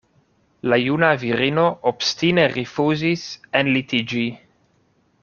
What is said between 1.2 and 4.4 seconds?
virino obstine rifuzis enlitiĝi.